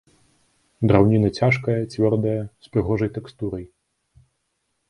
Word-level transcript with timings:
Драўніна 0.91 1.29
цяжкая, 1.41 1.77
цвёрдая, 1.95 2.39
з 2.69 2.73
прыгожай 2.77 3.09
тэкстурай. 3.19 3.65